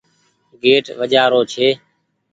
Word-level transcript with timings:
گيٽ 0.61 0.85
وآجرو 0.99 1.41
ڇي۔ 1.51 1.67